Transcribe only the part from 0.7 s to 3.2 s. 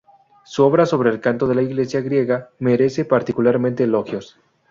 sobre el canto de la Iglesia griega merece